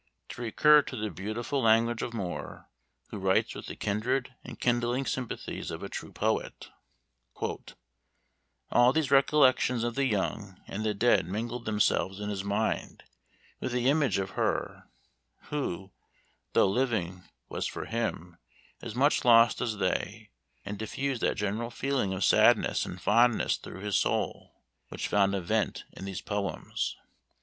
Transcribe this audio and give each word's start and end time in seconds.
To 0.29 0.41
recur 0.41 0.81
to 0.81 0.95
the 0.95 1.11
beautiful 1.11 1.61
language 1.61 2.01
of 2.01 2.11
Moore, 2.11 2.71
who 3.11 3.19
writes 3.19 3.53
with 3.53 3.67
the 3.67 3.75
kindred 3.75 4.33
and 4.43 4.59
kindling 4.59 5.05
sympathies 5.05 5.69
of 5.69 5.83
a 5.83 5.89
true 5.89 6.11
poet: 6.11 6.69
"All 8.71 8.93
these 8.93 9.11
recollections 9.11 9.83
of 9.83 9.93
the 9.93 10.05
young 10.05 10.59
and 10.67 10.83
the 10.83 10.95
dead 10.95 11.27
mingled 11.27 11.65
themselves 11.65 12.19
in 12.19 12.31
his 12.31 12.43
mind 12.43 13.03
with 13.59 13.73
the 13.73 13.91
image 13.91 14.17
of 14.17 14.31
her, 14.31 14.89
who, 15.51 15.91
though 16.53 16.67
living, 16.67 17.25
was 17.47 17.67
for 17.67 17.85
him, 17.85 18.37
as 18.81 18.95
much 18.95 19.23
lost 19.23 19.61
as 19.61 19.77
they, 19.77 20.31
and 20.65 20.79
diffused 20.79 21.21
that 21.21 21.35
general 21.37 21.69
feeling 21.69 22.11
of 22.11 22.25
sadness 22.25 22.87
and 22.87 22.99
fondness 23.03 23.55
through 23.55 23.81
his 23.81 23.97
soul, 23.97 24.63
which 24.89 25.07
found 25.07 25.35
a 25.35 25.41
vent 25.41 25.85
in 25.93 26.05
these 26.05 26.21
poems.... 26.21 26.97